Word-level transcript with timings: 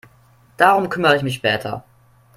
Darum 0.57 0.89
kümmere 0.89 1.15
ich 1.15 1.21
mich 1.21 1.35
später. 1.35 1.83